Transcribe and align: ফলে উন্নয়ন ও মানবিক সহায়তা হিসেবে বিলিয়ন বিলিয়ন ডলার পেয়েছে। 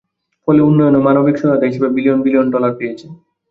ফলে 0.43 0.61
উন্নয়ন 0.61 0.93
ও 0.95 1.05
মানবিক 1.07 1.35
সহায়তা 1.37 1.65
হিসেবে 1.69 1.87
বিলিয়ন 1.95 2.19
বিলিয়ন 2.25 2.47
ডলার 2.53 2.71
পেয়েছে। 2.79 3.05